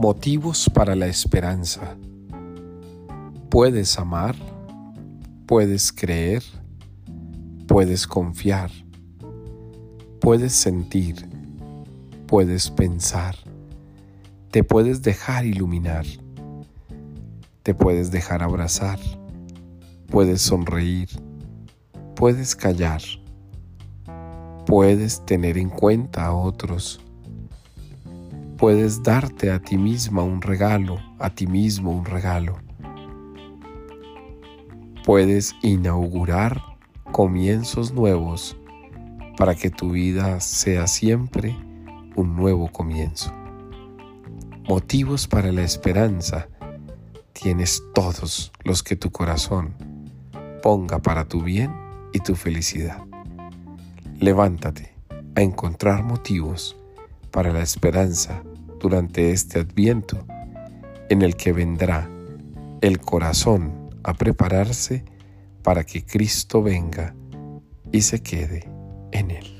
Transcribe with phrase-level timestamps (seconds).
[0.00, 1.94] Motivos para la esperanza.
[3.50, 4.34] Puedes amar,
[5.44, 6.42] puedes creer,
[7.68, 8.70] puedes confiar,
[10.18, 11.16] puedes sentir,
[12.26, 13.36] puedes pensar,
[14.50, 16.06] te puedes dejar iluminar,
[17.62, 18.98] te puedes dejar abrazar,
[20.06, 21.10] puedes sonreír,
[22.16, 23.02] puedes callar,
[24.64, 27.02] puedes tener en cuenta a otros
[28.60, 32.58] puedes darte a ti misma un regalo, a ti mismo un regalo.
[35.02, 36.60] Puedes inaugurar
[37.10, 38.58] comienzos nuevos
[39.38, 41.56] para que tu vida sea siempre
[42.16, 43.32] un nuevo comienzo.
[44.68, 46.46] Motivos para la esperanza
[47.32, 49.74] tienes todos los que tu corazón
[50.62, 51.74] ponga para tu bien
[52.12, 52.98] y tu felicidad.
[54.18, 54.92] Levántate
[55.34, 56.76] a encontrar motivos
[57.30, 58.42] para la esperanza
[58.78, 60.26] durante este adviento
[61.08, 62.08] en el que vendrá
[62.80, 65.04] el corazón a prepararse
[65.62, 67.14] para que Cristo venga
[67.92, 68.68] y se quede
[69.12, 69.59] en él.